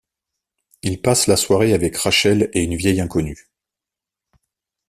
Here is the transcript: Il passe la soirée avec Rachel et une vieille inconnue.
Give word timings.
Il 0.81 0.99
passe 0.99 1.27
la 1.27 1.35
soirée 1.37 1.75
avec 1.75 1.95
Rachel 1.95 2.49
et 2.53 2.63
une 2.63 2.75
vieille 2.75 3.01
inconnue. 3.01 3.51